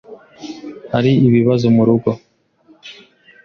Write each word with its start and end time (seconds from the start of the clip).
Hari 0.93 1.11
ibibazo 1.27 1.65
murugo? 1.75 2.09